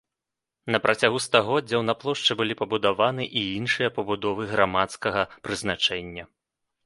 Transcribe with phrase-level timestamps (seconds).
[0.75, 6.23] На працягу стагоддзяў на плошчы былі пабудаваны і іншыя пабудовы грамадскага прызначэння.